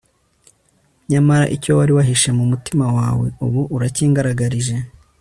nyamara, 1.09 1.45
icyo 1.55 1.71
wari 1.77 1.91
wahishe 1.97 2.29
mu 2.37 2.43
mutima 2.51 2.85
wawe, 2.97 3.25
ubu 3.45 3.61
urakingaragarije 3.75 4.75